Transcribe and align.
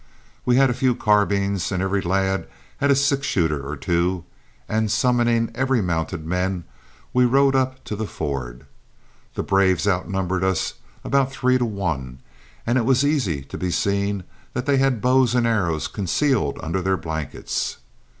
We 0.47 0.55
had 0.55 0.71
a 0.71 0.73
few 0.73 0.95
carbines, 0.95 1.71
every 1.71 2.01
lad 2.01 2.47
had 2.77 2.89
a 2.89 2.95
six 2.95 3.27
shooter 3.27 3.61
or 3.63 3.77
two, 3.77 4.23
and, 4.67 4.91
summoning 4.91 5.51
every 5.53 5.79
mounted 5.79 6.25
man, 6.25 6.63
we 7.13 7.25
rode 7.25 7.55
up 7.55 7.83
to 7.83 7.95
the 7.95 8.07
ford. 8.07 8.65
The 9.35 9.43
braves 9.43 9.87
outnumbered 9.87 10.43
us 10.43 10.73
about 11.03 11.31
three 11.31 11.59
to 11.59 11.65
one, 11.65 12.17
and 12.65 12.79
it 12.79 12.83
was 12.85 13.05
easy 13.05 13.43
to 13.43 13.59
be 13.59 13.69
seen 13.69 14.23
that 14.53 14.65
they 14.65 14.77
had 14.77 15.01
bows 15.01 15.35
and 15.35 15.45
arrows 15.45 15.87
concealed 15.87 16.59
under 16.63 16.81
their 16.81 16.97
blankets. 16.97 17.77